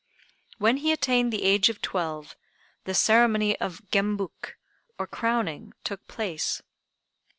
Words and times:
When 0.57 0.77
he 0.77 0.91
attained 0.91 1.31
the 1.31 1.43
age 1.43 1.69
of 1.69 1.79
twelve 1.79 2.35
the 2.85 2.95
ceremony 2.95 3.55
of 3.59 3.83
Gembuk 3.91 4.55
(or 4.97 5.05
crowning) 5.05 5.73
took 5.83 6.07
place. 6.07 6.63